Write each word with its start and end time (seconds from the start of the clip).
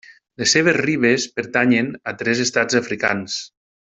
Les 0.41 0.53
seves 0.55 0.77
ribes 0.77 1.25
pertanyen 1.39 1.91
a 2.03 2.17
tres 2.23 2.41
estats 2.49 2.79
africans: 2.81 3.37